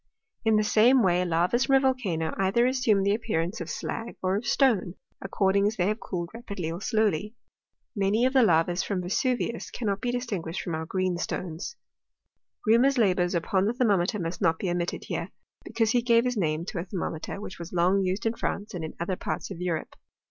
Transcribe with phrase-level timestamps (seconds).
[0.43, 4.35] In the same way lavas from a volcano either assume the appearance of fe]a;r or
[4.35, 7.35] of stone, according as they have cooled ra pidly or slowly.
[7.95, 11.75] Many of the lavas from Vesuvius cannot be distinjruished from our greenstones.
[12.67, 15.29] ilc'aiirnur*8 labours upon the thermometer must not be omitted hr^e;
[15.63, 18.73] because he gave his name to a ther« moincter, which was long used in France
[18.73, 19.93] and in other parts of Kurope.